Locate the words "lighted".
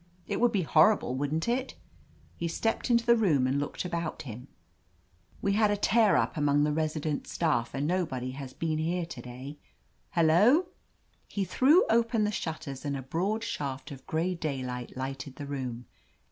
14.97-15.35